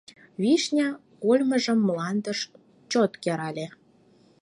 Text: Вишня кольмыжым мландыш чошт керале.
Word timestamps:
Вишня 0.41 0.87
кольмыжым 1.23 1.79
мландыш 1.87 2.39
чошт 2.91 3.13
керале. 3.23 3.67